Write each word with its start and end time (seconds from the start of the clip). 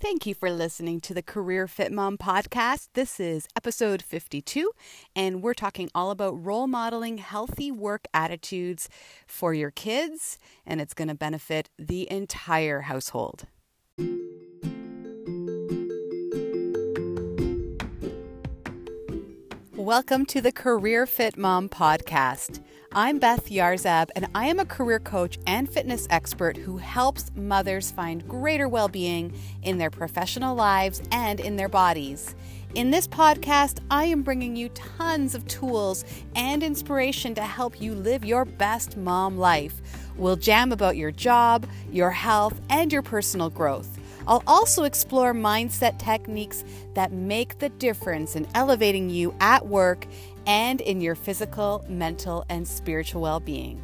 Thank 0.00 0.26
you 0.26 0.34
for 0.34 0.48
listening 0.52 1.00
to 1.02 1.14
the 1.14 1.24
Career 1.24 1.66
Fit 1.66 1.90
Mom 1.90 2.18
podcast. 2.18 2.90
This 2.94 3.18
is 3.18 3.48
episode 3.56 4.00
52, 4.00 4.70
and 5.16 5.42
we're 5.42 5.54
talking 5.54 5.90
all 5.92 6.12
about 6.12 6.44
role 6.46 6.68
modeling 6.68 7.18
healthy 7.18 7.72
work 7.72 8.06
attitudes 8.14 8.88
for 9.26 9.52
your 9.52 9.72
kids, 9.72 10.38
and 10.64 10.80
it's 10.80 10.94
going 10.94 11.08
to 11.08 11.16
benefit 11.16 11.68
the 11.80 12.08
entire 12.12 12.82
household. 12.82 13.46
Welcome 19.88 20.26
to 20.26 20.42
the 20.42 20.52
Career 20.52 21.06
Fit 21.06 21.38
Mom 21.38 21.70
podcast. 21.70 22.62
I'm 22.92 23.18
Beth 23.18 23.46
Yarzab, 23.48 24.10
and 24.14 24.28
I 24.34 24.44
am 24.48 24.58
a 24.58 24.66
career 24.66 24.98
coach 24.98 25.38
and 25.46 25.66
fitness 25.66 26.06
expert 26.10 26.58
who 26.58 26.76
helps 26.76 27.30
mothers 27.34 27.90
find 27.90 28.28
greater 28.28 28.68
well 28.68 28.88
being 28.88 29.32
in 29.62 29.78
their 29.78 29.88
professional 29.88 30.54
lives 30.54 31.00
and 31.10 31.40
in 31.40 31.56
their 31.56 31.70
bodies. 31.70 32.34
In 32.74 32.90
this 32.90 33.08
podcast, 33.08 33.78
I 33.90 34.04
am 34.04 34.22
bringing 34.22 34.56
you 34.56 34.68
tons 34.68 35.34
of 35.34 35.46
tools 35.46 36.04
and 36.36 36.62
inspiration 36.62 37.34
to 37.36 37.42
help 37.42 37.80
you 37.80 37.94
live 37.94 38.26
your 38.26 38.44
best 38.44 38.98
mom 38.98 39.38
life. 39.38 39.80
We'll 40.18 40.36
jam 40.36 40.70
about 40.70 40.98
your 40.98 41.12
job, 41.12 41.66
your 41.90 42.10
health, 42.10 42.60
and 42.68 42.92
your 42.92 43.00
personal 43.00 43.48
growth. 43.48 43.97
I'll 44.28 44.42
also 44.46 44.84
explore 44.84 45.32
mindset 45.32 45.98
techniques 45.98 46.62
that 46.92 47.12
make 47.12 47.58
the 47.58 47.70
difference 47.70 48.36
in 48.36 48.46
elevating 48.54 49.08
you 49.08 49.34
at 49.40 49.66
work 49.66 50.06
and 50.46 50.82
in 50.82 51.00
your 51.00 51.14
physical, 51.14 51.84
mental, 51.88 52.44
and 52.50 52.68
spiritual 52.68 53.22
well 53.22 53.40
being. 53.40 53.82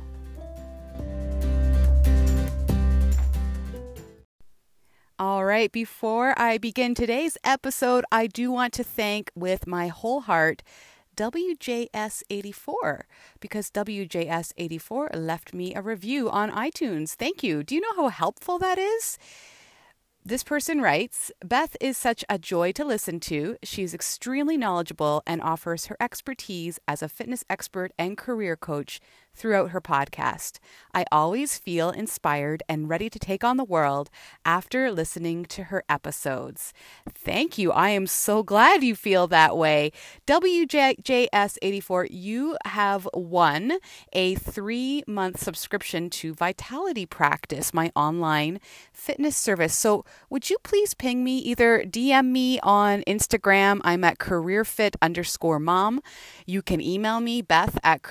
All 5.19 5.45
right, 5.47 5.73
before 5.73 6.39
I 6.39 6.59
begin 6.59 6.95
today's 6.95 7.39
episode, 7.43 8.05
I 8.13 8.27
do 8.27 8.51
want 8.51 8.75
to 8.75 8.85
thank 8.85 9.31
with 9.35 9.67
my 9.67 9.89
whole 9.89 10.23
heart 10.23 10.63
WJS84 11.17 13.03
because 13.41 13.71
WJS84 13.71 15.09
left 15.15 15.55
me 15.55 15.75
a 15.75 15.81
review 15.81 16.29
on 16.29 16.51
iTunes. 16.51 17.15
Thank 17.15 17.43
you. 17.43 17.63
Do 17.63 17.75
you 17.75 17.81
know 17.81 17.95
how 17.97 18.09
helpful 18.09 18.59
that 18.59 18.79
is? 18.79 19.17
This 20.27 20.43
person 20.43 20.81
writes 20.81 21.31
Beth 21.45 21.77
is 21.83 21.99
such 21.99 22.25
a 22.31 22.39
joy 22.39 22.73
to 22.73 22.85
listen 22.87 23.21
to. 23.21 23.59
She's 23.63 23.93
extremely 23.93 24.57
knowledgeable 24.57 25.23
and 25.27 25.43
offers 25.43 25.85
her 25.87 25.99
expertise 26.01 26.81
as 26.89 27.03
a 27.03 27.11
fitness 27.11 27.45
expert 27.51 27.93
and 27.99 28.17
career 28.17 28.57
coach 28.57 29.01
throughout 29.35 29.71
her 29.71 29.81
podcast. 29.81 30.59
I 30.95 31.05
always 31.11 31.59
feel 31.59 31.91
inspired 31.91 32.63
and 32.69 32.89
ready 32.89 33.11
to 33.11 33.19
take 33.19 33.43
on 33.43 33.57
the 33.57 33.65
world 33.65 34.11
after 34.45 34.91
listening 34.93 35.45
to 35.47 35.65
her 35.65 35.83
episodes. 35.89 36.73
Thank 37.11 37.59
you. 37.59 37.73
I 37.73 37.91
am 37.91 38.07
so 38.07 38.43
glad 38.43 38.83
you 38.85 38.95
feel 38.95 39.27
that 39.27 39.57
way. 39.57 39.91
WJS84, 40.27 42.09
you 42.11 42.57
have 42.65 43.09
won 43.13 43.79
a 44.13 44.37
three 44.37 45.03
month 45.07 45.41
subscription 45.41 46.09
to 46.11 46.35
Vitality 46.35 47.07
Practice, 47.07 47.75
my 47.75 47.91
online 47.97 48.61
fitness 48.93 49.37
service. 49.37 49.77
So, 49.77 50.05
would 50.31 50.49
you 50.49 50.59
please 50.63 50.95
ping 50.95 51.25
me, 51.25 51.39
either 51.39 51.83
DM 51.83 52.27
me 52.27 52.61
on 52.61 53.03
Instagram? 53.03 53.81
I'm 53.83 54.05
at 54.05 54.19
careerfit 54.19 54.95
underscore 55.03 55.59
mom. 55.59 56.01
You 56.47 56.63
can 56.63 56.81
email 56.81 57.21
me, 57.21 57.43
Beth 57.43 57.79
at 57.83 58.03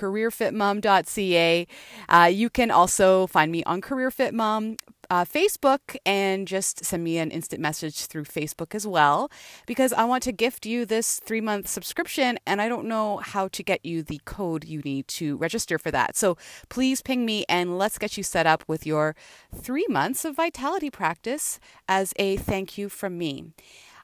CA. 1.13 1.67
Uh, 2.09 2.29
you 2.31 2.49
can 2.49 2.71
also 2.71 3.27
find 3.27 3.51
me 3.51 3.63
on 3.63 3.81
Career 3.81 4.11
Fit 4.11 4.33
Mom. 4.33 4.77
Uh, 5.09 5.25
Facebook 5.25 5.95
and 6.07 6.47
just 6.47 6.83
send 6.83 7.03
me 7.03 7.17
an 7.19 7.29
instant 7.29 7.61
message 7.61 8.05
through 8.05 8.23
Facebook 8.23 8.73
as 8.73 8.87
well 8.87 9.29
because 9.67 9.93
I 9.93 10.05
want 10.05 10.23
to 10.23 10.31
gift 10.31 10.65
you 10.65 10.85
this 10.85 11.19
three 11.19 11.41
month 11.41 11.67
subscription 11.67 12.39
and 12.47 12.61
I 12.61 12.69
don't 12.69 12.87
know 12.87 13.17
how 13.17 13.47
to 13.49 13.61
get 13.61 13.85
you 13.85 14.01
the 14.01 14.21
code 14.25 14.63
you 14.63 14.79
need 14.79 15.07
to 15.09 15.37
register 15.37 15.77
for 15.77 15.91
that. 15.91 16.15
So 16.15 16.37
please 16.69 17.01
ping 17.01 17.25
me 17.25 17.45
and 17.47 17.77
let's 17.77 17.99
get 17.99 18.17
you 18.17 18.23
set 18.23 18.47
up 18.47 18.63
with 18.65 18.87
your 18.87 19.15
three 19.53 19.85
months 19.89 20.25
of 20.25 20.37
vitality 20.37 20.89
practice 20.89 21.59
as 21.87 22.13
a 22.17 22.37
thank 22.37 22.77
you 22.77 22.89
from 22.89 23.17
me. 23.17 23.51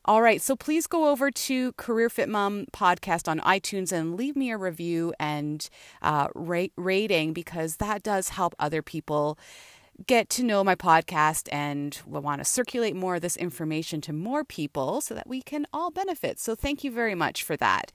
All 0.06 0.22
right, 0.22 0.42
so 0.42 0.56
please 0.56 0.88
go 0.88 1.10
over 1.10 1.30
to 1.30 1.74
Career 1.74 2.10
Fit 2.10 2.30
Mom 2.30 2.66
podcast 2.72 3.28
on 3.28 3.40
iTunes 3.42 3.92
and 3.92 4.16
leave 4.16 4.36
me 4.36 4.50
a 4.50 4.58
review 4.58 5.14
and 5.20 5.70
uh, 6.02 6.30
rating 6.36 7.34
because 7.34 7.76
that 7.78 8.02
does 8.02 8.30
help 8.30 8.56
other 8.60 8.82
people 8.82 9.38
get 10.08 10.30
to 10.30 10.44
know 10.44 10.64
my 10.64 10.76
podcast 10.76 11.50
and 11.52 12.00
we 12.06 12.20
want 12.20 12.40
to 12.40 12.46
circulate 12.46 12.96
more 12.96 13.16
of 13.16 13.22
this 13.22 13.36
information 13.36 14.00
to 14.00 14.14
more 14.14 14.46
people 14.46 15.02
so 15.02 15.14
that 15.14 15.28
we 15.28 15.42
can 15.42 15.68
all 15.74 15.92
benefit. 15.92 16.40
So 16.40 16.56
thank 16.56 16.86
you 16.86 16.92
very 16.92 17.16
much 17.16 17.44
for 17.44 17.58
that. 17.58 17.92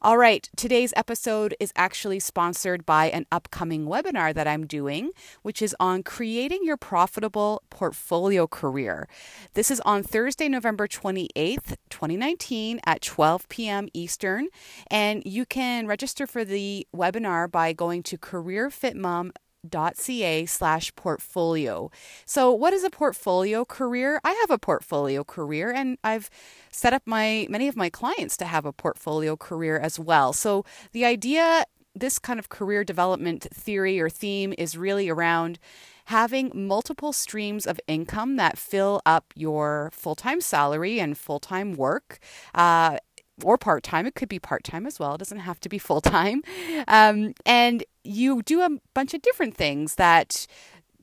All 0.00 0.16
right, 0.16 0.48
today's 0.56 0.92
episode 0.94 1.56
is 1.58 1.72
actually 1.74 2.20
sponsored 2.20 2.86
by 2.86 3.06
an 3.06 3.26
upcoming 3.32 3.86
webinar 3.86 4.32
that 4.32 4.46
I'm 4.46 4.64
doing, 4.64 5.10
which 5.42 5.60
is 5.60 5.74
on 5.80 6.04
creating 6.04 6.60
your 6.62 6.76
profitable 6.76 7.64
portfolio 7.68 8.46
career. 8.46 9.08
This 9.54 9.72
is 9.72 9.80
on 9.80 10.04
Thursday, 10.04 10.48
November 10.48 10.86
28th, 10.86 11.74
2019 11.90 12.78
at 12.86 13.02
12 13.02 13.48
p.m. 13.48 13.88
Eastern. 13.92 14.46
And 14.88 15.24
you 15.26 15.44
can 15.44 15.88
register 15.88 16.28
for 16.28 16.44
the 16.44 16.86
webinar 16.94 17.50
by 17.50 17.72
going 17.72 18.04
to 18.04 18.16
careerfitmom.com 18.16 19.32
ca 19.64 20.46
slash 20.46 20.94
portfolio. 20.94 21.90
So, 22.26 22.52
what 22.52 22.72
is 22.72 22.84
a 22.84 22.90
portfolio 22.90 23.64
career? 23.64 24.20
I 24.24 24.32
have 24.32 24.50
a 24.50 24.58
portfolio 24.58 25.24
career 25.24 25.72
and 25.72 25.98
I've 26.04 26.30
set 26.70 26.92
up 26.92 27.02
my 27.06 27.46
many 27.50 27.68
of 27.68 27.76
my 27.76 27.90
clients 27.90 28.36
to 28.38 28.44
have 28.44 28.64
a 28.64 28.72
portfolio 28.72 29.36
career 29.36 29.78
as 29.78 29.98
well. 29.98 30.32
So, 30.32 30.64
the 30.92 31.04
idea, 31.04 31.64
this 31.94 32.18
kind 32.18 32.38
of 32.38 32.48
career 32.48 32.84
development 32.84 33.46
theory 33.52 34.00
or 34.00 34.08
theme 34.08 34.54
is 34.56 34.76
really 34.76 35.08
around 35.08 35.58
having 36.06 36.50
multiple 36.54 37.12
streams 37.12 37.66
of 37.66 37.78
income 37.86 38.36
that 38.36 38.56
fill 38.56 39.02
up 39.04 39.26
your 39.34 39.90
full 39.92 40.14
time 40.14 40.40
salary 40.40 41.00
and 41.00 41.18
full 41.18 41.40
time 41.40 41.74
work. 41.74 42.18
Uh, 42.54 42.98
or 43.42 43.58
part 43.58 43.82
time. 43.82 44.06
It 44.06 44.14
could 44.14 44.28
be 44.28 44.38
part 44.38 44.64
time 44.64 44.86
as 44.86 44.98
well. 44.98 45.14
It 45.14 45.18
doesn't 45.18 45.40
have 45.40 45.60
to 45.60 45.68
be 45.68 45.78
full 45.78 46.00
time. 46.00 46.42
Um, 46.86 47.34
and 47.44 47.84
you 48.04 48.42
do 48.42 48.62
a 48.62 48.70
bunch 48.94 49.14
of 49.14 49.22
different 49.22 49.56
things 49.56 49.96
that 49.96 50.46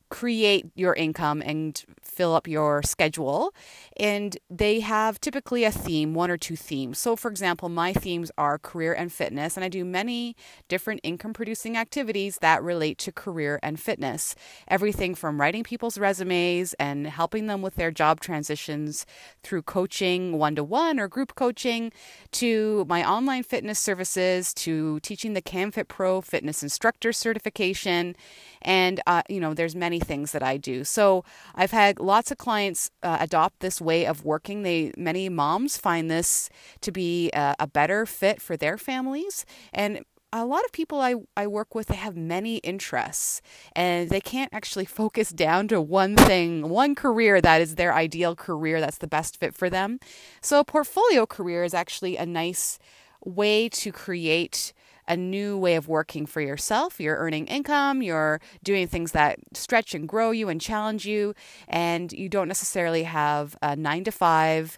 create 0.09 0.65
your 0.75 0.93
income 0.93 1.41
and 1.41 1.83
fill 2.01 2.35
up 2.35 2.47
your 2.47 2.81
schedule. 2.83 3.53
And 3.97 4.37
they 4.49 4.79
have 4.81 5.19
typically 5.19 5.63
a 5.63 5.71
theme, 5.71 6.13
one 6.13 6.31
or 6.31 6.37
two 6.37 6.55
themes. 6.55 6.99
So, 6.99 7.15
for 7.15 7.29
example, 7.29 7.69
my 7.69 7.93
themes 7.93 8.31
are 8.37 8.57
career 8.57 8.93
and 8.93 9.11
fitness, 9.11 9.57
and 9.57 9.63
I 9.63 9.69
do 9.69 9.83
many 9.83 10.35
different 10.67 11.01
income 11.03 11.33
producing 11.33 11.77
activities 11.77 12.37
that 12.41 12.63
relate 12.63 12.97
to 12.99 13.11
career 13.11 13.59
and 13.63 13.79
fitness. 13.79 14.35
Everything 14.67 15.15
from 15.15 15.39
writing 15.39 15.63
people's 15.63 15.97
resumes 15.97 16.73
and 16.75 17.07
helping 17.07 17.47
them 17.47 17.61
with 17.61 17.75
their 17.75 17.91
job 17.91 18.19
transitions 18.19 19.05
through 19.43 19.63
coaching 19.63 20.37
one 20.37 20.55
to 20.55 20.63
one 20.63 20.99
or 20.99 21.07
group 21.07 21.35
coaching 21.35 21.91
to 22.31 22.85
my 22.87 23.07
online 23.07 23.43
fitness 23.43 23.79
services 23.79 24.53
to 24.53 24.99
teaching 25.01 25.33
the 25.33 25.41
canfitpro 25.41 26.23
fitness 26.23 26.63
instructor 26.63 27.11
certification. 27.11 28.15
And, 28.65 28.99
uh, 29.07 29.21
you 29.29 29.39
know, 29.39 29.53
there's 29.53 29.75
many 29.75 29.99
things 30.01 30.33
that 30.33 30.43
I 30.43 30.57
do. 30.57 30.83
So 30.83 31.23
I've 31.55 31.71
had 31.71 31.99
lots 31.99 32.31
of 32.31 32.37
clients 32.37 32.91
uh, 33.01 33.17
adopt 33.21 33.61
this 33.61 33.79
way 33.79 34.05
of 34.05 34.25
working. 34.25 34.63
They 34.63 34.91
many 34.97 35.29
moms 35.29 35.77
find 35.77 36.11
this 36.11 36.49
to 36.81 36.91
be 36.91 37.29
a, 37.31 37.55
a 37.59 37.67
better 37.67 38.05
fit 38.05 38.41
for 38.41 38.57
their 38.57 38.77
families 38.77 39.45
and 39.71 40.03
a 40.33 40.45
lot 40.45 40.65
of 40.65 40.71
people 40.73 40.99
I, 40.99 41.15
I 41.37 41.47
work 41.47 41.73
with 41.75 41.87
they 41.87 41.95
have 41.95 42.17
many 42.17 42.57
interests 42.57 43.41
and 43.73 44.09
they 44.09 44.19
can't 44.19 44.53
actually 44.53 44.85
focus 45.01 45.29
down 45.29 45.67
to 45.69 45.79
one 45.79 46.15
thing 46.15 46.69
one 46.69 46.95
career 46.95 47.41
that 47.41 47.61
is 47.61 47.75
their 47.75 47.93
ideal 47.93 48.35
career 48.35 48.81
that's 48.81 48.97
the 48.97 49.07
best 49.07 49.37
fit 49.37 49.55
for 49.55 49.69
them 49.69 49.99
so 50.41 50.59
a 50.59 50.65
portfolio 50.65 51.25
career 51.25 51.63
is 51.63 51.73
actually 51.73 52.17
a 52.17 52.25
nice 52.25 52.79
way 53.23 53.69
to 53.69 53.91
create 53.91 54.73
a 55.07 55.15
new 55.17 55.57
way 55.57 55.75
of 55.75 55.87
working 55.87 56.25
for 56.25 56.41
yourself. 56.41 56.99
You're 56.99 57.17
earning 57.17 57.47
income, 57.47 58.01
you're 58.01 58.39
doing 58.63 58.87
things 58.87 59.11
that 59.11 59.39
stretch 59.53 59.93
and 59.93 60.07
grow 60.07 60.31
you 60.31 60.49
and 60.49 60.59
challenge 60.59 61.05
you, 61.05 61.33
and 61.67 62.11
you 62.11 62.29
don't 62.29 62.47
necessarily 62.47 63.03
have 63.03 63.55
a 63.61 63.75
nine 63.75 64.03
to 64.05 64.11
five 64.11 64.77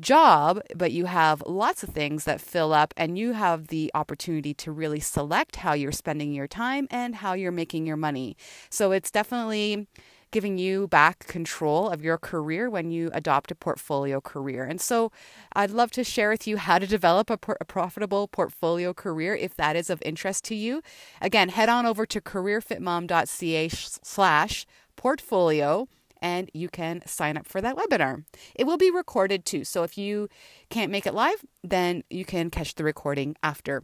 job, 0.00 0.60
but 0.74 0.92
you 0.92 1.04
have 1.04 1.42
lots 1.46 1.82
of 1.82 1.90
things 1.90 2.24
that 2.24 2.40
fill 2.40 2.72
up, 2.72 2.94
and 2.96 3.18
you 3.18 3.32
have 3.32 3.68
the 3.68 3.90
opportunity 3.94 4.54
to 4.54 4.72
really 4.72 5.00
select 5.00 5.56
how 5.56 5.74
you're 5.74 5.92
spending 5.92 6.32
your 6.32 6.46
time 6.46 6.88
and 6.90 7.16
how 7.16 7.34
you're 7.34 7.52
making 7.52 7.86
your 7.86 7.96
money. 7.96 8.36
So 8.70 8.92
it's 8.92 9.10
definitely 9.10 9.86
giving 10.32 10.58
you 10.58 10.88
back 10.88 11.26
control 11.28 11.88
of 11.88 12.02
your 12.02 12.18
career 12.18 12.68
when 12.68 12.90
you 12.90 13.10
adopt 13.12 13.52
a 13.52 13.54
portfolio 13.54 14.20
career. 14.20 14.64
And 14.64 14.80
so 14.80 15.12
I'd 15.52 15.70
love 15.70 15.92
to 15.92 16.02
share 16.02 16.30
with 16.30 16.48
you 16.48 16.56
how 16.56 16.80
to 16.80 16.86
develop 16.86 17.30
a, 17.30 17.38
a 17.60 17.64
profitable 17.64 18.26
portfolio 18.26 18.92
career 18.92 19.36
if 19.36 19.54
that 19.56 19.76
is 19.76 19.88
of 19.90 20.02
interest 20.04 20.44
to 20.46 20.56
you. 20.56 20.82
Again, 21.20 21.50
head 21.50 21.68
on 21.68 21.86
over 21.86 22.04
to 22.06 22.20
careerfitmom.ca 22.20 23.68
slash 23.68 24.66
portfolio 24.96 25.86
and 26.22 26.50
you 26.54 26.68
can 26.68 27.02
sign 27.04 27.36
up 27.36 27.46
for 27.46 27.60
that 27.60 27.76
webinar. 27.76 28.24
It 28.54 28.64
will 28.64 28.78
be 28.78 28.90
recorded 28.90 29.44
too. 29.44 29.64
So 29.64 29.82
if 29.82 29.98
you 29.98 30.28
can't 30.70 30.92
make 30.92 31.06
it 31.06 31.14
live, 31.14 31.44
then 31.62 32.04
you 32.08 32.24
can 32.24 32.48
catch 32.48 32.76
the 32.76 32.84
recording 32.84 33.36
after. 33.42 33.82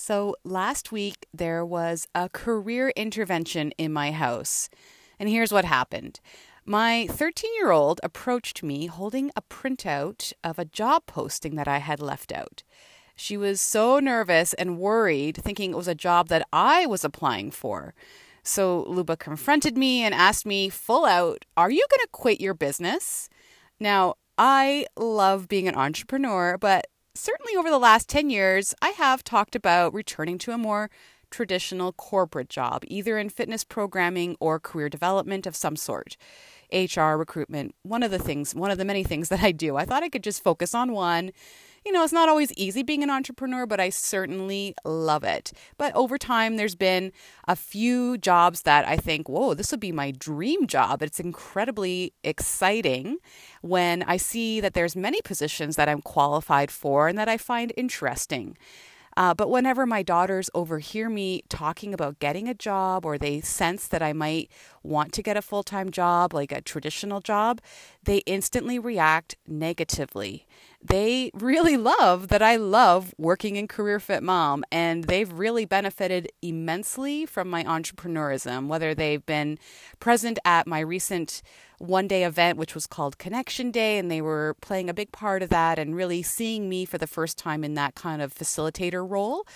So 0.00 0.36
last 0.44 0.92
week, 0.92 1.26
there 1.34 1.66
was 1.66 2.06
a 2.14 2.28
career 2.28 2.90
intervention 2.90 3.72
in 3.78 3.92
my 3.92 4.12
house. 4.12 4.70
And 5.18 5.28
here's 5.28 5.52
what 5.52 5.64
happened. 5.64 6.20
My 6.64 7.08
13 7.08 7.50
year 7.56 7.72
old 7.72 7.98
approached 8.04 8.62
me 8.62 8.86
holding 8.86 9.32
a 9.34 9.42
printout 9.42 10.32
of 10.44 10.56
a 10.56 10.64
job 10.64 11.06
posting 11.06 11.56
that 11.56 11.66
I 11.66 11.78
had 11.78 12.00
left 12.00 12.30
out. 12.30 12.62
She 13.16 13.36
was 13.36 13.60
so 13.60 13.98
nervous 13.98 14.54
and 14.54 14.78
worried, 14.78 15.36
thinking 15.36 15.72
it 15.72 15.76
was 15.76 15.88
a 15.88 15.96
job 15.96 16.28
that 16.28 16.46
I 16.52 16.86
was 16.86 17.02
applying 17.02 17.50
for. 17.50 17.92
So 18.44 18.84
Luba 18.86 19.16
confronted 19.16 19.76
me 19.76 20.04
and 20.04 20.14
asked 20.14 20.46
me 20.46 20.68
full 20.68 21.06
out, 21.06 21.44
Are 21.56 21.72
you 21.72 21.84
going 21.90 22.04
to 22.04 22.08
quit 22.12 22.40
your 22.40 22.54
business? 22.54 23.28
Now, 23.80 24.14
I 24.38 24.86
love 24.96 25.48
being 25.48 25.66
an 25.66 25.74
entrepreneur, 25.74 26.56
but 26.56 26.86
certainly 27.18 27.56
over 27.56 27.68
the 27.68 27.78
last 27.78 28.08
10 28.08 28.30
years, 28.30 28.74
I 28.80 28.90
have 28.90 29.24
talked 29.24 29.56
about 29.56 29.92
returning 29.92 30.38
to 30.38 30.52
a 30.52 30.58
more 30.58 30.90
traditional 31.30 31.92
corporate 31.92 32.48
job, 32.48 32.84
either 32.86 33.18
in 33.18 33.28
fitness 33.28 33.64
programming 33.64 34.36
or 34.40 34.58
career 34.58 34.88
development 34.88 35.46
of 35.46 35.56
some 35.56 35.76
sort. 35.76 36.16
HR, 36.72 37.16
recruitment, 37.16 37.74
one 37.82 38.02
of 38.02 38.10
the 38.10 38.18
things, 38.18 38.54
one 38.54 38.70
of 38.70 38.78
the 38.78 38.84
many 38.84 39.04
things 39.04 39.28
that 39.30 39.42
I 39.42 39.52
do. 39.52 39.76
I 39.76 39.84
thought 39.84 40.02
I 40.02 40.08
could 40.08 40.24
just 40.24 40.42
focus 40.42 40.74
on 40.74 40.92
one 40.92 41.32
you 41.88 41.92
know, 41.92 42.04
it's 42.04 42.12
not 42.12 42.28
always 42.28 42.52
easy 42.52 42.82
being 42.82 43.02
an 43.02 43.08
entrepreneur, 43.08 43.64
but 43.64 43.80
I 43.80 43.88
certainly 43.88 44.74
love 44.84 45.24
it. 45.24 45.52
But 45.78 45.96
over 45.96 46.18
time, 46.18 46.58
there's 46.58 46.74
been 46.74 47.12
a 47.48 47.56
few 47.56 48.18
jobs 48.18 48.60
that 48.62 48.86
I 48.86 48.98
think, 48.98 49.26
whoa, 49.26 49.54
this 49.54 49.70
would 49.70 49.80
be 49.80 49.90
my 49.90 50.10
dream 50.10 50.66
job. 50.66 51.02
It's 51.02 51.18
incredibly 51.18 52.12
exciting 52.22 53.16
when 53.62 54.02
I 54.02 54.18
see 54.18 54.60
that 54.60 54.74
there's 54.74 54.96
many 54.96 55.22
positions 55.22 55.76
that 55.76 55.88
I'm 55.88 56.02
qualified 56.02 56.70
for 56.70 57.08
and 57.08 57.16
that 57.16 57.26
I 57.30 57.38
find 57.38 57.72
interesting. 57.74 58.58
Uh, 59.16 59.34
but 59.34 59.50
whenever 59.50 59.84
my 59.84 60.02
daughters 60.02 60.48
overhear 60.54 61.08
me 61.08 61.42
talking 61.48 61.92
about 61.94 62.20
getting 62.20 62.48
a 62.48 62.54
job 62.54 63.04
or 63.04 63.16
they 63.16 63.40
sense 63.40 63.88
that 63.88 64.02
I 64.02 64.12
might 64.12 64.48
want 64.84 65.12
to 65.14 65.22
get 65.22 65.36
a 65.38 65.42
full 65.42 65.64
time 65.64 65.90
job, 65.90 66.34
like 66.34 66.52
a 66.52 66.60
traditional 66.60 67.20
job, 67.20 67.60
they 68.04 68.18
instantly 68.26 68.78
react 68.78 69.36
negatively. 69.46 70.46
They 70.80 71.32
really 71.34 71.76
love 71.76 72.28
that 72.28 72.40
I 72.40 72.54
love 72.54 73.12
working 73.18 73.56
in 73.56 73.66
Career 73.66 73.98
Fit 73.98 74.22
Mom, 74.22 74.62
and 74.70 75.04
they've 75.04 75.30
really 75.32 75.64
benefited 75.64 76.30
immensely 76.40 77.26
from 77.26 77.50
my 77.50 77.64
entrepreneurism, 77.64 78.68
whether 78.68 78.94
they've 78.94 79.24
been 79.26 79.58
present 79.98 80.38
at 80.44 80.68
my 80.68 80.78
recent 80.78 81.42
one 81.78 82.06
day 82.06 82.22
event, 82.22 82.58
which 82.58 82.76
was 82.76 82.86
called 82.86 83.18
Connection 83.18 83.72
Day, 83.72 83.98
and 83.98 84.08
they 84.08 84.20
were 84.20 84.54
playing 84.60 84.88
a 84.88 84.94
big 84.94 85.10
part 85.10 85.42
of 85.42 85.48
that 85.50 85.80
and 85.80 85.96
really 85.96 86.22
seeing 86.22 86.68
me 86.68 86.84
for 86.84 86.96
the 86.98 87.06
first 87.08 87.38
time 87.38 87.64
in 87.64 87.74
that 87.74 87.96
kind 87.96 88.22
of 88.22 88.32
facilitator 88.32 89.08
role 89.08 89.46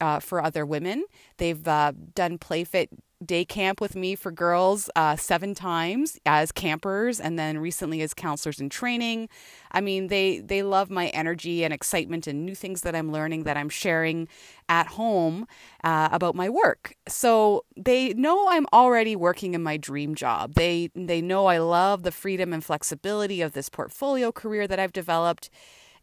uh, 0.00 0.18
for 0.18 0.42
other 0.42 0.66
women. 0.66 1.04
They've 1.36 1.66
uh, 1.68 1.92
done 2.14 2.38
PlayFit 2.38 2.88
day 3.26 3.44
camp 3.44 3.80
with 3.80 3.96
me 3.96 4.14
for 4.14 4.30
girls 4.30 4.90
uh, 4.96 5.16
seven 5.16 5.54
times 5.54 6.18
as 6.26 6.52
campers 6.52 7.20
and 7.20 7.38
then 7.38 7.58
recently 7.58 8.02
as 8.02 8.14
counselors 8.14 8.60
in 8.60 8.68
training. 8.68 9.28
I 9.72 9.80
mean 9.80 10.08
they 10.08 10.38
they 10.38 10.62
love 10.62 10.90
my 10.90 11.08
energy 11.08 11.64
and 11.64 11.72
excitement 11.72 12.26
and 12.26 12.46
new 12.46 12.54
things 12.54 12.82
that 12.82 12.94
i'm 12.94 13.10
learning 13.10 13.42
that 13.44 13.56
i'm 13.56 13.68
sharing 13.68 14.28
at 14.68 14.86
home 14.86 15.46
uh, 15.82 16.08
about 16.12 16.34
my 16.34 16.48
work. 16.48 16.94
So 17.08 17.64
they 17.76 18.14
know 18.14 18.46
i'm 18.48 18.66
already 18.72 19.16
working 19.16 19.54
in 19.54 19.62
my 19.62 19.76
dream 19.76 20.14
job. 20.14 20.54
They 20.54 20.90
they 20.94 21.20
know 21.20 21.46
i 21.46 21.58
love 21.58 22.02
the 22.02 22.12
freedom 22.12 22.52
and 22.52 22.64
flexibility 22.64 23.40
of 23.40 23.52
this 23.52 23.68
portfolio 23.68 24.30
career 24.32 24.66
that 24.66 24.78
i've 24.78 24.92
developed 24.92 25.50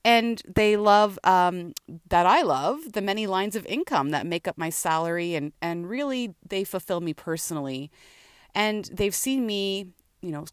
and 0.03 0.41
they 0.47 0.77
love 0.77 1.19
um, 1.23 1.73
that 2.09 2.25
I 2.25 2.41
love 2.41 2.93
the 2.93 3.01
many 3.01 3.27
lines 3.27 3.55
of 3.55 3.65
income 3.65 4.09
that 4.09 4.25
make 4.25 4.47
up 4.47 4.57
my 4.57 4.69
salary, 4.69 5.35
and 5.35 5.53
and 5.61 5.89
really 5.89 6.33
they 6.47 6.63
fulfill 6.63 7.01
me 7.01 7.13
personally, 7.13 7.91
and 8.55 8.85
they've 8.85 9.15
seen 9.15 9.45
me, 9.45 9.87
you 10.21 10.31
know, 10.31 10.45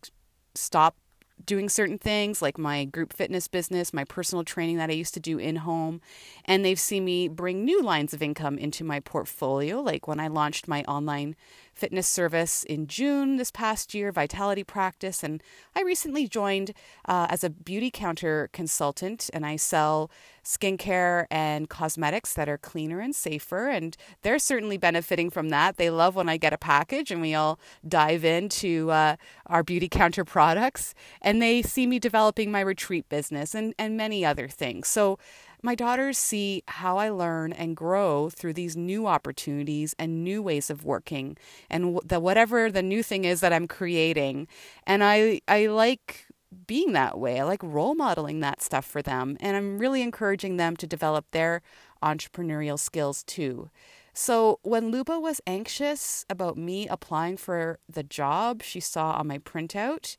stop 0.54 0.96
doing 1.44 1.68
certain 1.68 1.98
things 1.98 2.42
like 2.42 2.58
my 2.58 2.84
group 2.84 3.12
fitness 3.12 3.48
business, 3.48 3.92
my 3.92 4.04
personal 4.04 4.44
training 4.44 4.76
that 4.76 4.90
I 4.90 4.94
used 4.94 5.14
to 5.14 5.20
do 5.20 5.38
in 5.38 5.56
home. 5.56 6.00
And 6.44 6.64
they've 6.64 6.78
seen 6.78 7.04
me 7.04 7.28
bring 7.28 7.64
new 7.64 7.82
lines 7.82 8.12
of 8.12 8.22
income 8.22 8.58
into 8.58 8.84
my 8.84 9.00
portfolio, 9.00 9.80
like 9.80 10.06
when 10.08 10.20
I 10.20 10.28
launched 10.28 10.68
my 10.68 10.82
online 10.84 11.36
fitness 11.78 12.08
service 12.08 12.64
in 12.64 12.88
June 12.88 13.36
this 13.36 13.52
past 13.52 13.94
year, 13.94 14.10
Vitality 14.10 14.64
Practice. 14.64 15.22
And 15.22 15.42
I 15.76 15.82
recently 15.82 16.26
joined 16.26 16.72
uh, 17.06 17.28
as 17.30 17.44
a 17.44 17.50
Beautycounter 17.50 18.50
consultant, 18.52 19.30
and 19.32 19.46
I 19.46 19.56
sell 19.56 20.10
skincare 20.48 21.26
and 21.30 21.69
cosmetics 21.69 22.32
that 22.34 22.48
are 22.48 22.58
cleaner 22.58 23.00
and 23.00 23.14
safer. 23.14 23.69
And 23.69 23.96
they're 24.22 24.38
certainly 24.38 24.78
benefiting 24.78 25.30
from 25.30 25.50
that. 25.50 25.76
They 25.76 25.90
love 25.90 26.16
when 26.16 26.28
I 26.28 26.38
get 26.38 26.54
a 26.54 26.58
package 26.58 27.10
and 27.10 27.20
we 27.20 27.34
all 27.34 27.60
dive 27.86 28.24
into 28.24 28.90
uh, 28.90 29.16
our 29.46 29.62
Beautycounter 29.62 30.26
products. 30.26 30.94
And 31.20 31.42
they 31.42 31.60
see 31.60 31.86
me 31.86 31.98
developing 31.98 32.50
my 32.50 32.60
retreat 32.60 33.08
business 33.10 33.54
and, 33.54 33.74
and 33.78 33.96
many 33.96 34.24
other 34.24 34.48
things. 34.48 34.88
So 34.88 35.19
my 35.62 35.75
daughters 35.75 36.19
see 36.19 36.62
how 36.69 36.99
I 36.99 37.10
learn 37.10 37.52
and 37.52 37.76
grow 37.76 38.31
through 38.31 38.55
these 38.55 38.76
new 38.76 39.06
opportunities 39.06 39.94
and 39.99 40.22
new 40.25 40.43
ways 40.43 40.70
of 40.70 40.84
working 40.84 41.37
and 41.69 41.99
the 42.05 42.20
whatever 42.20 42.70
the 42.70 42.82
new 42.82 43.02
thing 43.02 43.25
is 43.25 43.40
that 43.40 43.52
I'm 43.52 43.66
creating. 43.66 44.49
And 44.87 45.02
I 45.02 45.40
I 45.49 45.66
like 45.66 46.26
being 46.66 46.93
that 46.93 47.19
way. 47.19 47.40
I 47.40 47.44
like 47.44 47.62
role 47.62 47.94
modeling 47.94 48.40
that 48.40 48.62
stuff 48.62 48.84
for 48.84 49.02
them 49.02 49.37
and 49.40 49.56
I'm 49.56 49.78
really 49.78 50.02
encouraging 50.02 50.56
them 50.56 50.76
to 50.76 50.87
develop 50.87 51.26
their 51.32 51.62
entrepreneurial 52.02 52.78
skills 52.78 53.22
too. 53.25 53.70
So, 54.14 54.58
when 54.62 54.90
Luba 54.90 55.20
was 55.20 55.40
anxious 55.46 56.25
about 56.28 56.56
me 56.58 56.88
applying 56.88 57.37
for 57.37 57.78
the 57.88 58.02
job 58.02 58.62
she 58.64 58.81
saw 58.81 59.12
on 59.12 59.28
my 59.28 59.38
printout, 59.38 60.16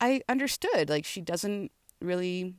I 0.00 0.22
understood. 0.28 0.88
Like, 0.88 1.04
she 1.04 1.20
doesn't 1.20 1.72
really 2.00 2.54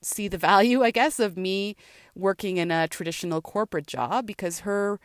see 0.00 0.28
the 0.28 0.38
value, 0.38 0.82
I 0.82 0.90
guess, 0.90 1.18
of 1.20 1.36
me 1.36 1.76
working 2.14 2.56
in 2.56 2.70
a 2.70 2.88
traditional 2.88 3.40
corporate 3.40 3.86
job 3.86 4.26
because 4.26 4.60
her 4.60 4.98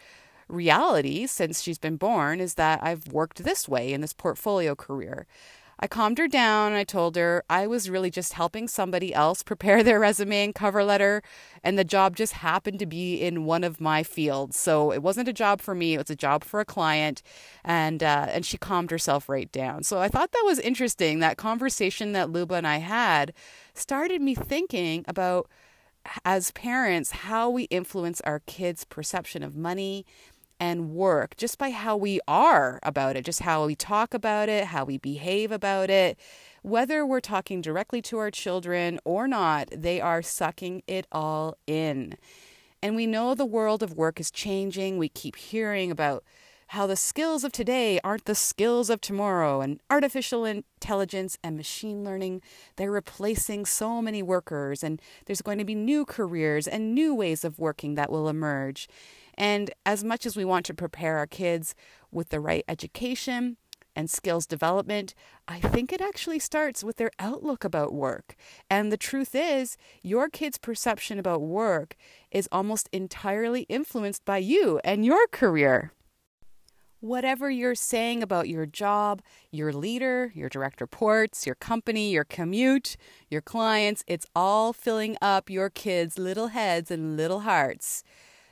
reality 0.48 1.26
since 1.26 1.62
she's 1.62 1.80
been 1.80 1.98
born 1.98 2.40
is 2.40 2.56
that 2.56 2.80
I've 2.84 3.08
worked 3.08 3.44
this 3.44 3.68
way 3.68 3.94
in 3.94 4.02
this 4.02 4.14
portfolio 4.14 4.76
career. 4.76 5.26
I 5.80 5.88
calmed 5.88 6.18
her 6.18 6.30
down 6.30 6.68
and 6.68 6.78
I 6.78 6.86
told 6.86 7.18
her 7.18 7.44
I 7.50 7.68
was 7.68 7.90
really 7.90 8.10
just 8.10 8.34
helping 8.34 8.70
somebody 8.70 9.14
else 9.14 9.44
prepare 9.52 9.84
their 9.84 10.00
resume 10.00 10.46
and 10.46 10.56
cover 10.56 10.84
letter, 10.84 11.22
and 11.64 11.78
the 11.78 11.84
job 11.84 12.16
just 12.16 12.34
happened 12.34 12.80
to 12.80 12.86
be 12.86 13.16
in 13.18 13.44
one 13.46 13.66
of 13.66 13.82
my 13.82 14.02
fields. 14.04 14.58
So 14.58 14.94
it 14.94 15.04
wasn't 15.04 15.28
a 15.28 15.34
job 15.34 15.60
for 15.60 15.76
me; 15.76 15.96
it 15.96 15.98
was 15.98 16.10
a 16.10 16.16
job 16.16 16.44
for 16.46 16.62
a 16.62 16.66
client, 16.66 17.22
and 17.66 18.02
uh, 18.02 18.28
and 18.30 18.46
she 18.46 18.58
calmed 18.58 18.92
herself 18.92 19.28
right 19.28 19.52
down. 19.52 19.84
So 19.84 20.00
I 20.00 20.08
thought 20.08 20.32
that 20.32 20.44
was 20.46 20.60
interesting. 20.60 21.20
That 21.20 21.38
conversation 21.38 22.14
that 22.14 22.30
Luba 22.30 22.56
and 22.56 22.68
I 22.68 22.78
had 22.78 23.34
started 23.74 24.22
me 24.22 24.36
thinking 24.36 25.04
about 25.08 25.50
as 26.26 26.52
parents 26.52 27.12
how 27.12 27.50
we 27.50 27.64
influence 27.64 28.22
our 28.22 28.40
kids' 28.46 28.84
perception 28.84 29.44
of 29.44 29.56
money 29.56 30.06
and 30.60 30.92
work 30.92 31.36
just 31.38 31.58
by 31.58 31.72
how 31.72 31.98
we 31.98 32.20
are 32.28 32.80
about 32.84 33.16
it, 33.16 33.26
just 33.26 33.42
how 33.42 33.66
we 33.66 33.76
talk 33.76 34.14
about 34.14 34.50
it, 34.50 34.66
how 34.66 34.86
we 34.86 34.98
behave 34.98 35.52
about 35.52 35.90
it. 35.90 36.18
Whether 36.62 37.06
we're 37.06 37.20
talking 37.20 37.62
directly 37.62 38.02
to 38.04 38.18
our 38.18 38.32
children 38.32 39.00
or 39.04 39.28
not, 39.28 39.70
they 39.76 40.00
are 40.00 40.22
sucking 40.22 40.84
it 40.88 41.06
all 41.12 41.58
in. 41.68 42.16
And 42.82 42.96
we 42.96 43.08
know 43.08 43.34
the 43.34 43.46
world 43.46 43.84
of 43.84 43.96
work 43.96 44.20
is 44.20 44.32
changing. 44.32 44.98
We 44.98 45.10
keep 45.10 45.36
hearing 45.36 45.92
about 45.92 46.24
how 46.74 46.88
the 46.88 46.96
skills 46.96 47.44
of 47.44 47.52
today 47.52 48.00
aren't 48.04 48.26
the 48.26 48.34
skills 48.34 48.90
of 48.90 49.00
tomorrow 49.00 49.62
and 49.62 49.80
artificial 49.92 50.44
intelligence 50.44 51.38
and 51.44 51.56
machine 51.56 52.04
learning 52.04 52.42
they're 52.78 52.90
replacing 52.90 53.64
so 53.64 54.02
many 54.02 54.24
workers 54.24 54.84
and 54.84 55.00
there's 55.28 55.44
going 55.44 55.60
to 55.60 55.64
be 55.64 55.76
new 55.76 56.04
careers 56.04 56.68
and 56.68 56.96
new 56.96 57.14
ways 57.14 57.46
of 57.46 57.60
working 57.60 57.94
that 57.94 58.12
will 58.12 58.28
emerge 58.28 58.90
and 59.36 59.70
as 59.86 60.04
much 60.04 60.26
as 60.26 60.36
we 60.36 60.44
want 60.44 60.66
to 60.66 60.74
prepare 60.74 61.20
our 61.20 61.28
kids 61.28 61.76
with 62.12 62.30
the 62.30 62.40
right 62.40 62.66
education 62.68 63.56
and 63.96 64.10
skills 64.10 64.48
development, 64.48 65.14
I 65.48 65.60
think 65.60 65.94
it 65.94 66.02
actually 66.02 66.40
starts 66.40 66.84
with 66.84 66.98
their 66.98 67.12
outlook 67.20 67.64
about 67.64 67.94
work. 67.94 68.36
And 68.68 68.92
the 68.92 68.98
truth 68.98 69.36
is, 69.36 69.78
your 70.02 70.30
kid's 70.30 70.58
perception 70.58 71.20
about 71.20 71.42
work 71.42 71.96
is 72.32 72.50
almost 72.52 72.90
entirely 72.92 73.68
influenced 73.70 74.26
by 74.26 74.40
you 74.40 74.82
and 74.84 75.06
your 75.06 75.28
career. 75.28 75.92
Whatever 77.04 77.52
you're 77.52 77.76
saying 77.76 78.24
about 78.24 78.48
your 78.48 78.66
job, 78.66 79.22
your 79.52 79.74
leader, 79.74 80.32
your 80.34 80.48
direct 80.48 80.80
reports, 80.80 81.46
your 81.46 81.56
company, 81.56 82.12
your 82.12 82.24
commute, 82.24 82.96
your 83.30 83.42
clients, 83.42 84.06
it's 84.08 84.26
all 84.34 84.72
filling 84.72 85.18
up 85.22 85.50
your 85.50 85.70
kids' 85.70 86.18
little 86.18 86.48
heads 86.48 86.90
and 86.90 87.18
little 87.18 87.42
hearts. 87.42 88.06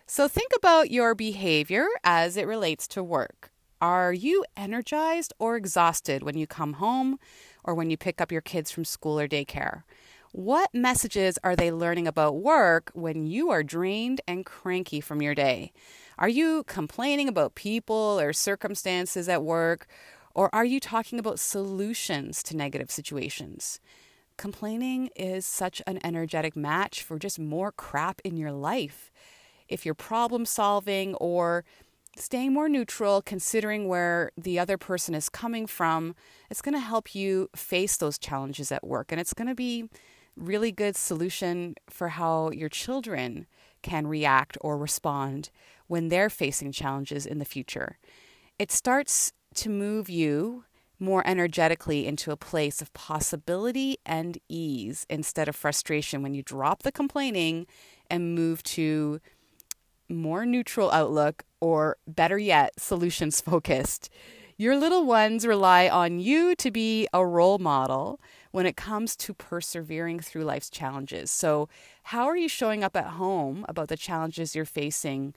So 0.05 0.27
think 0.27 0.51
about 0.53 0.91
your 0.91 1.15
behavior 1.15 1.87
as 2.03 2.35
it 2.35 2.45
relates 2.45 2.89
to 2.89 3.01
work. 3.01 3.51
Are 3.79 4.11
you 4.11 4.43
energized 4.57 5.31
or 5.39 5.55
exhausted 5.55 6.21
when 6.21 6.35
you 6.35 6.45
come 6.45 6.73
home 6.73 7.19
or 7.63 7.73
when 7.73 7.89
you 7.89 7.95
pick 7.95 8.19
up 8.19 8.33
your 8.33 8.41
kids 8.41 8.69
from 8.69 8.83
school 8.83 9.17
or 9.17 9.29
daycare? 9.29 9.83
What 10.33 10.69
messages 10.73 11.37
are 11.41 11.55
they 11.55 11.71
learning 11.71 12.07
about 12.07 12.37
work 12.37 12.91
when 12.93 13.25
you 13.25 13.49
are 13.49 13.63
drained 13.63 14.19
and 14.27 14.45
cranky 14.45 14.99
from 14.99 15.21
your 15.21 15.35
day? 15.35 15.71
Are 16.21 16.29
you 16.29 16.63
complaining 16.67 17.27
about 17.27 17.55
people 17.55 18.19
or 18.19 18.31
circumstances 18.31 19.27
at 19.27 19.41
work? 19.41 19.87
Or 20.35 20.53
are 20.53 20.63
you 20.63 20.79
talking 20.79 21.17
about 21.17 21.39
solutions 21.39 22.43
to 22.43 22.55
negative 22.55 22.91
situations? 22.91 23.79
Complaining 24.37 25.09
is 25.15 25.47
such 25.47 25.81
an 25.87 25.99
energetic 26.03 26.55
match 26.55 27.01
for 27.01 27.17
just 27.17 27.39
more 27.39 27.71
crap 27.71 28.21
in 28.23 28.37
your 28.37 28.51
life. 28.51 29.11
If 29.67 29.83
you're 29.83 29.95
problem 29.95 30.45
solving 30.45 31.15
or 31.15 31.65
staying 32.15 32.53
more 32.53 32.69
neutral, 32.69 33.23
considering 33.23 33.87
where 33.87 34.31
the 34.37 34.59
other 34.59 34.77
person 34.77 35.15
is 35.15 35.27
coming 35.27 35.65
from, 35.65 36.13
it's 36.51 36.61
going 36.61 36.75
to 36.75 36.79
help 36.79 37.15
you 37.15 37.49
face 37.55 37.97
those 37.97 38.19
challenges 38.19 38.71
at 38.71 38.85
work. 38.85 39.11
And 39.11 39.19
it's 39.19 39.33
going 39.33 39.47
to 39.47 39.55
be 39.55 39.89
really 40.37 40.71
good 40.71 40.95
solution 40.95 41.73
for 41.89 42.09
how 42.09 42.51
your 42.51 42.69
children 42.69 43.47
can 43.81 44.05
react 44.05 44.55
or 44.61 44.77
respond 44.77 45.49
when 45.91 46.07
they're 46.07 46.29
facing 46.29 46.71
challenges 46.71 47.25
in 47.25 47.37
the 47.37 47.43
future. 47.43 47.97
It 48.57 48.71
starts 48.71 49.33
to 49.55 49.69
move 49.69 50.09
you 50.09 50.63
more 50.99 51.21
energetically 51.27 52.07
into 52.07 52.31
a 52.31 52.37
place 52.37 52.81
of 52.81 52.93
possibility 52.93 53.97
and 54.05 54.37
ease 54.47 55.05
instead 55.09 55.49
of 55.49 55.55
frustration 55.55 56.23
when 56.23 56.33
you 56.33 56.43
drop 56.43 56.83
the 56.83 56.93
complaining 56.93 57.67
and 58.09 58.33
move 58.33 58.63
to 58.63 59.19
more 60.07 60.45
neutral 60.45 60.89
outlook 60.91 61.43
or 61.59 61.97
better 62.07 62.37
yet 62.37 62.71
solutions 62.79 63.41
focused 63.41 64.09
your 64.61 64.77
little 64.77 65.07
ones 65.07 65.47
rely 65.47 65.89
on 65.89 66.19
you 66.19 66.53
to 66.53 66.69
be 66.69 67.07
a 67.11 67.25
role 67.25 67.57
model 67.57 68.21
when 68.51 68.67
it 68.67 68.77
comes 68.77 69.15
to 69.15 69.33
persevering 69.33 70.19
through 70.19 70.43
life's 70.43 70.69
challenges. 70.69 71.31
So, 71.31 71.67
how 72.03 72.25
are 72.25 72.37
you 72.37 72.47
showing 72.47 72.83
up 72.83 72.95
at 72.95 73.07
home 73.07 73.65
about 73.67 73.87
the 73.87 73.97
challenges 73.97 74.55
you're 74.55 74.65
facing 74.65 75.33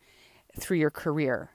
through 0.58 0.78
your 0.78 0.90
career? 0.90 1.50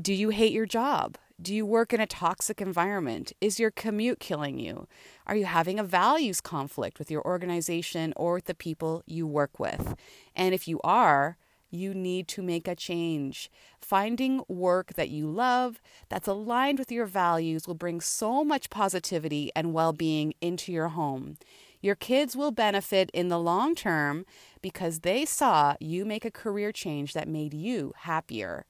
Do 0.00 0.12
you 0.12 0.30
hate 0.30 0.52
your 0.52 0.66
job? 0.66 1.18
Do 1.40 1.54
you 1.54 1.64
work 1.64 1.94
in 1.94 2.00
a 2.00 2.06
toxic 2.06 2.60
environment? 2.60 3.32
Is 3.40 3.58
your 3.58 3.70
commute 3.70 4.20
killing 4.20 4.58
you? 4.58 4.86
Are 5.26 5.36
you 5.36 5.46
having 5.46 5.78
a 5.78 5.84
values 5.84 6.40
conflict 6.40 6.98
with 6.98 7.10
your 7.10 7.24
organization 7.24 8.12
or 8.16 8.34
with 8.34 8.44
the 8.44 8.54
people 8.54 9.02
you 9.06 9.26
work 9.26 9.58
with? 9.58 9.94
And 10.36 10.54
if 10.54 10.68
you 10.68 10.80
are, 10.84 11.38
you 11.70 11.94
need 11.94 12.28
to 12.28 12.42
make 12.42 12.68
a 12.68 12.74
change. 12.74 13.50
Finding 13.80 14.42
work 14.48 14.94
that 14.94 15.08
you 15.08 15.30
love, 15.30 15.80
that's 16.08 16.28
aligned 16.28 16.78
with 16.78 16.92
your 16.92 17.06
values, 17.06 17.66
will 17.66 17.74
bring 17.74 18.00
so 18.00 18.44
much 18.44 18.68
positivity 18.68 19.50
and 19.54 19.72
well 19.72 19.92
being 19.92 20.34
into 20.40 20.72
your 20.72 20.88
home. 20.88 21.38
Your 21.80 21.94
kids 21.94 22.36
will 22.36 22.50
benefit 22.50 23.10
in 23.14 23.28
the 23.28 23.38
long 23.38 23.74
term 23.74 24.26
because 24.60 25.00
they 25.00 25.24
saw 25.24 25.74
you 25.80 26.04
make 26.04 26.24
a 26.24 26.30
career 26.30 26.72
change 26.72 27.14
that 27.14 27.28
made 27.28 27.54
you 27.54 27.92
happier. 27.98 28.66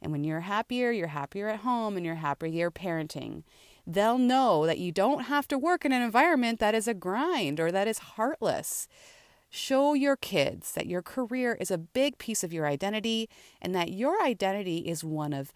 And 0.00 0.12
when 0.12 0.24
you're 0.24 0.40
happier, 0.40 0.90
you're 0.90 1.08
happier 1.08 1.48
at 1.48 1.60
home 1.60 1.96
and 1.96 2.04
you're 2.04 2.16
happier 2.16 2.70
parenting. 2.70 3.42
They'll 3.86 4.18
know 4.18 4.66
that 4.66 4.78
you 4.78 4.92
don't 4.92 5.24
have 5.24 5.46
to 5.48 5.58
work 5.58 5.84
in 5.84 5.92
an 5.92 6.02
environment 6.02 6.58
that 6.60 6.74
is 6.74 6.88
a 6.88 6.94
grind 6.94 7.60
or 7.60 7.70
that 7.70 7.88
is 7.88 7.98
heartless. 7.98 8.88
Show 9.50 9.94
your 9.94 10.16
kids 10.16 10.72
that 10.72 10.86
your 10.86 11.02
career 11.02 11.56
is 11.60 11.70
a 11.70 11.78
big 11.78 12.18
piece 12.18 12.42
of 12.42 12.52
your 12.52 12.66
identity 12.66 13.28
and 13.62 13.74
that 13.74 13.92
your 13.92 14.22
identity 14.22 14.78
is 14.78 15.04
one 15.04 15.32
of 15.32 15.52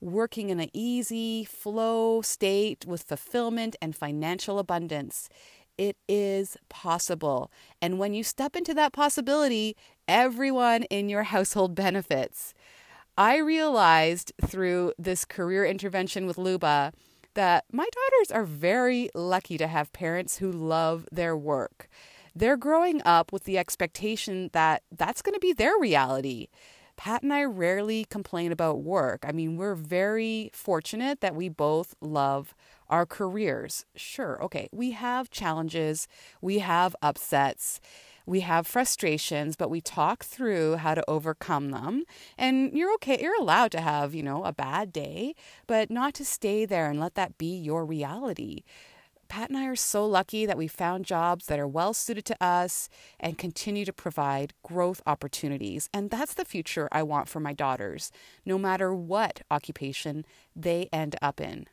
working 0.00 0.50
in 0.50 0.58
an 0.58 0.70
easy 0.72 1.44
flow 1.44 2.22
state 2.22 2.84
with 2.86 3.02
fulfillment 3.02 3.76
and 3.80 3.94
financial 3.94 4.58
abundance. 4.58 5.28
It 5.78 5.96
is 6.08 6.56
possible. 6.68 7.50
And 7.80 7.98
when 7.98 8.14
you 8.14 8.22
step 8.22 8.56
into 8.56 8.74
that 8.74 8.92
possibility, 8.92 9.76
everyone 10.06 10.84
in 10.84 11.08
your 11.08 11.24
household 11.24 11.74
benefits. 11.84 12.54
I 13.16 13.38
realized 13.38 14.32
through 14.42 14.94
this 14.98 15.24
career 15.24 15.66
intervention 15.66 16.26
with 16.26 16.38
Luba 16.38 16.92
that 17.34 17.64
my 17.72 17.86
daughters 17.92 18.30
are 18.30 18.44
very 18.44 19.10
lucky 19.14 19.58
to 19.58 19.66
have 19.66 19.92
parents 19.92 20.38
who 20.38 20.50
love 20.50 21.06
their 21.12 21.36
work 21.36 21.88
they're 22.34 22.56
growing 22.56 23.02
up 23.04 23.32
with 23.32 23.44
the 23.44 23.58
expectation 23.58 24.50
that 24.52 24.82
that's 24.90 25.22
going 25.22 25.34
to 25.34 25.40
be 25.40 25.52
their 25.52 25.76
reality. 25.78 26.48
Pat 27.02 27.24
and 27.24 27.34
I 27.34 27.42
rarely 27.42 28.04
complain 28.04 28.52
about 28.52 28.84
work. 28.84 29.24
I 29.26 29.32
mean, 29.32 29.56
we're 29.56 29.74
very 29.74 30.50
fortunate 30.52 31.20
that 31.20 31.34
we 31.34 31.48
both 31.48 31.96
love 32.00 32.54
our 32.88 33.06
careers. 33.06 33.84
Sure, 33.96 34.40
okay, 34.44 34.68
we 34.70 34.92
have 34.92 35.28
challenges, 35.28 36.06
we 36.40 36.60
have 36.60 36.94
upsets, 37.02 37.80
we 38.24 38.38
have 38.42 38.68
frustrations, 38.68 39.56
but 39.56 39.68
we 39.68 39.80
talk 39.80 40.22
through 40.24 40.76
how 40.76 40.94
to 40.94 41.02
overcome 41.10 41.72
them. 41.72 42.04
And 42.38 42.72
you're 42.72 42.94
okay, 42.94 43.18
you're 43.20 43.40
allowed 43.40 43.72
to 43.72 43.80
have, 43.80 44.14
you 44.14 44.22
know, 44.22 44.44
a 44.44 44.52
bad 44.52 44.92
day, 44.92 45.34
but 45.66 45.90
not 45.90 46.14
to 46.14 46.24
stay 46.24 46.64
there 46.64 46.88
and 46.88 47.00
let 47.00 47.16
that 47.16 47.36
be 47.36 47.52
your 47.52 47.84
reality. 47.84 48.62
Pat 49.32 49.48
and 49.48 49.56
I 49.56 49.64
are 49.64 49.74
so 49.74 50.04
lucky 50.04 50.44
that 50.44 50.58
we 50.58 50.68
found 50.68 51.06
jobs 51.06 51.46
that 51.46 51.58
are 51.58 51.66
well 51.66 51.94
suited 51.94 52.26
to 52.26 52.44
us 52.44 52.90
and 53.18 53.38
continue 53.38 53.86
to 53.86 53.92
provide 53.92 54.52
growth 54.62 55.00
opportunities. 55.06 55.88
And 55.94 56.10
that's 56.10 56.34
the 56.34 56.44
future 56.44 56.86
I 56.92 57.02
want 57.02 57.30
for 57.30 57.40
my 57.40 57.54
daughters, 57.54 58.12
no 58.44 58.58
matter 58.58 58.92
what 58.94 59.40
occupation 59.50 60.26
they 60.54 60.90
end 60.92 61.16
up 61.22 61.40
in. 61.40 61.64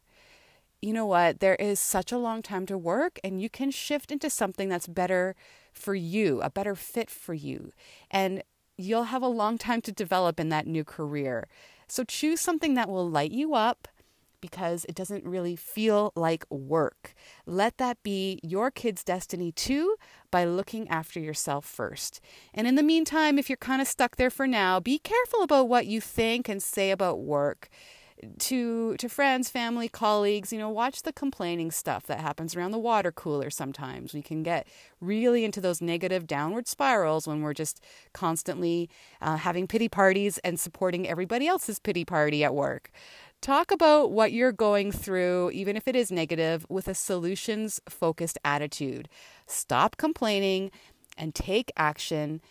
You 0.81 0.93
know 0.93 1.05
what? 1.05 1.41
There 1.41 1.55
is 1.55 1.81
such 1.81 2.13
a 2.13 2.17
long 2.17 2.41
time 2.41 2.65
to 2.67 2.77
work, 2.77 3.19
and 3.25 3.41
you 3.41 3.49
can 3.49 3.71
shift 3.71 4.09
into 4.09 4.29
something 4.29 4.69
that's 4.69 4.87
better 4.87 5.35
for 5.73 5.93
you, 5.93 6.39
a 6.41 6.49
better 6.49 6.75
fit 6.75 7.09
for 7.09 7.33
you. 7.33 7.73
And 8.09 8.41
you'll 8.77 9.11
have 9.11 9.21
a 9.21 9.27
long 9.27 9.57
time 9.57 9.81
to 9.81 9.91
develop 9.91 10.39
in 10.39 10.47
that 10.47 10.65
new 10.65 10.85
career. 10.85 11.49
So 11.89 12.05
choose 12.05 12.39
something 12.39 12.75
that 12.75 12.87
will 12.87 13.09
light 13.09 13.31
you 13.31 13.53
up 13.53 13.89
because 14.41 14.85
it 14.85 14.95
doesn't 14.95 15.25
really 15.25 15.55
feel 15.55 16.11
like 16.15 16.45
work. 16.49 17.13
Let 17.45 17.77
that 17.77 18.01
be 18.03 18.39
your 18.43 18.71
kid's 18.71 19.03
destiny 19.03 19.51
too 19.51 19.95
by 20.31 20.45
looking 20.45 20.87
after 20.89 21.19
yourself 21.19 21.65
first. 21.65 22.21
And 22.53 22.67
in 22.67 22.75
the 22.75 22.83
meantime, 22.83 23.39
if 23.39 23.49
you're 23.49 23.57
kind 23.57 23.81
of 23.81 23.87
stuck 23.87 24.15
there 24.15 24.29
for 24.29 24.47
now, 24.47 24.79
be 24.79 24.99
careful 24.99 25.41
about 25.43 25.67
what 25.67 25.87
you 25.87 26.01
think 26.01 26.47
and 26.49 26.61
say 26.61 26.91
about 26.91 27.19
work. 27.19 27.69
To 28.39 28.97
to 28.97 29.07
friends, 29.07 29.49
family, 29.49 29.87
colleagues, 29.87 30.51
you 30.51 30.59
know, 30.59 30.69
watch 30.69 31.03
the 31.03 31.13
complaining 31.13 31.71
stuff 31.71 32.05
that 32.07 32.19
happens 32.19 32.53
around 32.53 32.71
the 32.71 32.77
water 32.77 33.13
cooler 33.13 33.49
sometimes. 33.49 34.13
We 34.13 34.21
can 34.21 34.43
get 34.43 34.67
really 34.99 35.45
into 35.45 35.61
those 35.61 35.81
negative 35.81 36.27
downward 36.27 36.67
spirals 36.67 37.29
when 37.29 37.41
we're 37.41 37.53
just 37.53 37.81
constantly 38.11 38.89
uh, 39.21 39.37
having 39.37 39.67
pity 39.67 39.87
parties 39.87 40.37
and 40.39 40.59
supporting 40.59 41.07
everybody 41.07 41.47
else's 41.47 41.79
pity 41.79 42.03
party 42.03 42.43
at 42.43 42.53
work. 42.53 42.91
Talk 43.41 43.71
about 43.71 44.11
what 44.11 44.33
you're 44.33 44.51
going 44.51 44.91
through, 44.91 45.51
even 45.51 45.77
if 45.77 45.87
it 45.87 45.95
is 45.95 46.11
negative, 46.11 46.65
with 46.67 46.89
a 46.89 46.93
solutions 46.93 47.79
focused 47.87 48.37
attitude. 48.43 49.07
Stop 49.47 49.95
complaining 49.95 50.71
and 51.17 51.33
take 51.33 51.71
action 51.77 52.41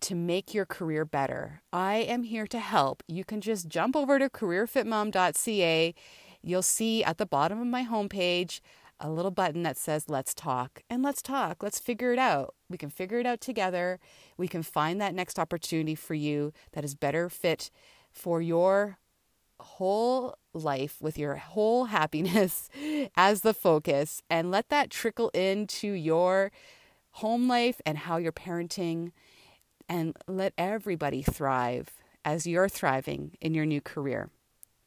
to 0.00 0.14
make 0.14 0.54
your 0.54 0.64
career 0.64 1.04
better. 1.04 1.60
I 1.70 1.96
am 1.96 2.22
here 2.22 2.46
to 2.46 2.60
help. 2.60 3.02
You 3.06 3.24
can 3.24 3.42
just 3.42 3.68
jump 3.68 3.94
over 3.94 4.18
to 4.18 4.30
careerfitmom.ca. 4.30 5.94
You'll 6.42 6.62
see 6.62 7.04
at 7.04 7.18
the 7.18 7.26
bottom 7.26 7.60
of 7.60 7.66
my 7.66 7.84
homepage 7.84 8.60
a 9.00 9.10
little 9.10 9.30
button 9.30 9.62
that 9.64 9.76
says 9.76 10.08
let's 10.08 10.34
talk 10.34 10.82
and 10.90 11.04
let's 11.04 11.22
talk 11.22 11.62
let's 11.62 11.78
figure 11.78 12.12
it 12.12 12.18
out 12.18 12.56
we 12.68 12.76
can 12.76 12.90
figure 12.90 13.20
it 13.20 13.26
out 13.26 13.40
together 13.40 14.00
we 14.36 14.48
can 14.48 14.60
find 14.60 15.00
that 15.00 15.14
next 15.14 15.38
opportunity 15.38 15.94
for 15.94 16.14
you 16.14 16.52
that 16.72 16.84
is 16.84 16.96
better 16.96 17.28
fit 17.28 17.70
for 18.10 18.42
your 18.42 18.98
whole 19.76 20.36
life 20.52 21.00
with 21.00 21.18
your 21.18 21.36
whole 21.36 21.86
happiness 21.86 22.68
as 23.16 23.42
the 23.42 23.54
focus 23.54 24.22
and 24.28 24.50
let 24.50 24.68
that 24.68 24.90
trickle 24.90 25.28
into 25.30 25.88
your 25.88 26.50
home 27.12 27.48
life 27.48 27.80
and 27.84 27.98
how 27.98 28.16
you're 28.16 28.32
parenting 28.32 29.12
and 29.88 30.16
let 30.26 30.52
everybody 30.58 31.22
thrive 31.22 31.90
as 32.24 32.46
you're 32.46 32.68
thriving 32.68 33.36
in 33.40 33.54
your 33.54 33.66
new 33.66 33.80
career. 33.80 34.30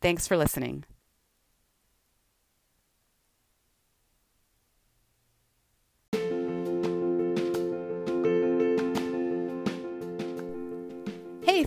Thanks 0.01 0.27
for 0.27 0.37
listening. 0.37 0.85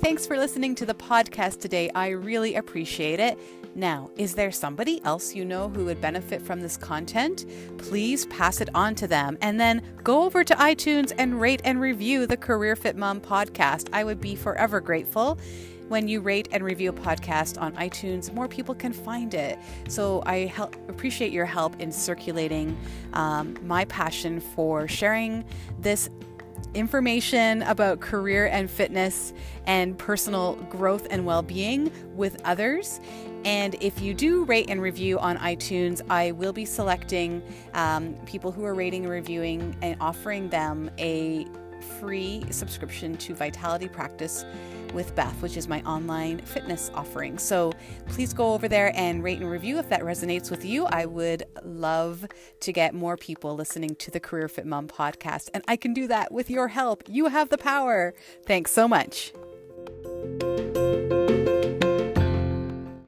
Thanks 0.04 0.26
for 0.26 0.36
listening 0.36 0.74
to 0.74 0.84
the 0.84 0.94
podcast 0.94 1.60
today. 1.60 1.90
I 1.94 2.08
really 2.08 2.56
appreciate 2.56 3.20
it. 3.20 3.38
Now, 3.74 4.10
is 4.16 4.34
there 4.34 4.52
somebody 4.52 5.02
else 5.02 5.34
you 5.34 5.46
know 5.46 5.70
who 5.70 5.86
would 5.86 5.98
benefit 5.98 6.42
from 6.42 6.60
this 6.60 6.76
content? 6.76 7.46
Please 7.78 8.26
pass 8.26 8.60
it 8.60 8.68
on 8.74 8.94
to 8.96 9.06
them 9.06 9.38
and 9.40 9.58
then 9.58 9.82
go 10.02 10.24
over 10.24 10.44
to 10.44 10.54
iTunes 10.56 11.10
and 11.16 11.40
rate 11.40 11.62
and 11.64 11.80
review 11.80 12.26
the 12.26 12.36
Career 12.36 12.76
Fit 12.76 12.96
Mom 12.98 13.18
podcast. 13.18 13.88
I 13.94 14.04
would 14.04 14.20
be 14.20 14.36
forever 14.36 14.78
grateful. 14.78 15.38
when 15.88 16.08
you 16.08 16.20
rate 16.20 16.48
and 16.50 16.64
review 16.64 16.90
a 16.90 16.92
podcast 16.92 17.60
on 17.60 17.72
iTunes, 17.74 18.32
more 18.32 18.48
people 18.48 18.74
can 18.74 18.92
find 18.92 19.34
it. 19.34 19.58
So 19.88 20.22
I 20.24 20.46
help, 20.46 20.74
appreciate 20.88 21.30
your 21.30 21.44
help 21.44 21.78
in 21.78 21.92
circulating 21.92 22.76
um, 23.12 23.54
my 23.62 23.84
passion 23.86 24.40
for 24.40 24.88
sharing 24.88 25.44
this 25.78 26.08
information 26.74 27.62
about 27.62 28.00
career 28.00 28.46
and 28.46 28.70
fitness 28.70 29.32
and 29.66 29.96
personal 29.96 30.56
growth 30.70 31.06
and 31.10 31.24
well 31.24 31.42
being 31.42 31.90
with 32.14 32.40
others. 32.44 33.00
And 33.44 33.76
if 33.80 34.00
you 34.00 34.14
do 34.14 34.44
rate 34.44 34.70
and 34.70 34.80
review 34.80 35.18
on 35.18 35.36
iTunes, 35.38 36.00
I 36.08 36.32
will 36.32 36.52
be 36.52 36.64
selecting 36.64 37.42
um, 37.74 38.14
people 38.24 38.52
who 38.52 38.64
are 38.64 38.74
rating 38.74 39.02
and 39.04 39.12
reviewing 39.12 39.76
and 39.82 39.96
offering 40.00 40.48
them 40.48 40.90
a 40.98 41.46
free 42.00 42.42
subscription 42.50 43.16
to 43.18 43.34
Vitality 43.34 43.88
Practice 43.88 44.44
with 44.92 45.14
Beth, 45.14 45.42
which 45.42 45.56
is 45.56 45.68
my 45.68 45.82
online 45.82 46.38
fitness 46.38 46.90
offering. 46.94 47.36
So 47.38 47.72
please 48.06 48.32
go 48.32 48.54
over 48.54 48.68
there 48.68 48.92
and 48.94 49.22
rate 49.22 49.40
and 49.40 49.50
review 49.50 49.78
if 49.78 49.88
that 49.88 50.02
resonates 50.02 50.50
with 50.50 50.64
you. 50.64 50.86
I 50.86 51.04
would 51.06 51.42
love 51.62 52.24
to 52.60 52.72
get 52.72 52.94
more 52.94 53.16
people 53.16 53.54
listening 53.54 53.96
to 53.96 54.10
the 54.10 54.20
Career 54.20 54.48
Fit 54.48 54.66
Mom 54.66 54.88
podcast, 54.88 55.50
and 55.52 55.64
I 55.66 55.76
can 55.76 55.92
do 55.92 56.06
that 56.08 56.32
with 56.32 56.48
your 56.48 56.68
help. 56.68 57.02
You 57.08 57.26
have 57.26 57.48
the 57.48 57.58
power. 57.58 58.14
Thanks 58.46 58.70
so 58.70 58.88
much. 58.88 59.32